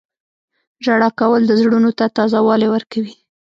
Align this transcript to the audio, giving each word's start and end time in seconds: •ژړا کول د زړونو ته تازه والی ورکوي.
•ژړا 0.83 1.09
کول 1.19 1.41
د 1.47 1.51
زړونو 1.61 1.89
ته 1.99 2.05
تازه 2.17 2.39
والی 2.47 2.67
ورکوي. 2.71 3.13